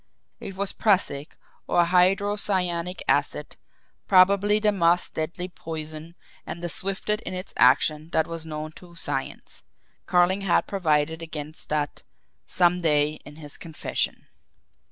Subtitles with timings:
[0.39, 3.55] It was prussic, or hydrocyanic acid,
[4.07, 8.95] probably the most deadly poison and the swiftest in its action that was known to
[8.95, 9.61] science
[10.07, 12.01] Carling had provided against that
[12.47, 14.25] "some day" in his confession!